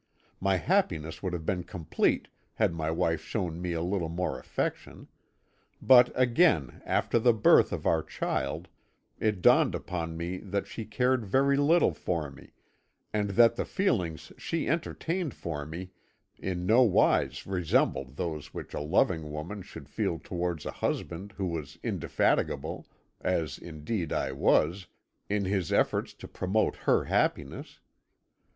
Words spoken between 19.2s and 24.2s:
woman should feel towards a husband who was indefatigable, as indeed